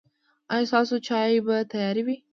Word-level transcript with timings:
ایا 0.53 0.67
ستاسو 0.69 0.95
چای 1.07 1.33
به 1.45 1.55
تیار 1.71 1.97
وي؟ 2.05 2.15